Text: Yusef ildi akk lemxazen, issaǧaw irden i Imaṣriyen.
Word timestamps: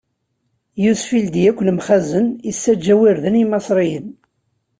Yusef 0.83 1.09
ildi 1.19 1.43
akk 1.49 1.59
lemxazen, 1.67 2.27
issaǧaw 2.49 3.01
irden 3.09 3.35
i 3.37 3.41
Imaṣriyen. 3.43 4.07